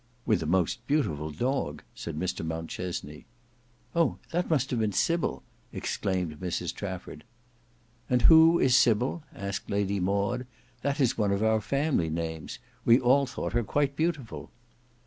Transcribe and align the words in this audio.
"With 0.25 0.39
the 0.39 0.47
most 0.47 0.79
beautiful 0.87 1.29
dog," 1.29 1.83
said 1.93 2.17
Mr 2.17 2.43
Mountchesney. 2.43 3.27
"Oh! 3.95 4.17
that 4.31 4.49
must 4.49 4.71
have 4.71 4.79
been 4.79 4.93
Sybil!" 4.93 5.43
exclaimed 5.71 6.39
Mrs 6.39 6.73
Trafford. 6.73 7.23
"And 8.09 8.23
who 8.23 8.57
is 8.59 8.75
Sybil?" 8.75 9.21
asked 9.31 9.69
Lady 9.69 9.99
Maud. 9.99 10.47
"That 10.81 10.99
is 10.99 11.19
one 11.19 11.31
of 11.31 11.43
our 11.43 11.61
family 11.61 12.09
names. 12.09 12.57
We 12.83 12.99
all 12.99 13.27
thought 13.27 13.53
her 13.53 13.63
quite 13.63 13.95
beautiful." 13.95 14.49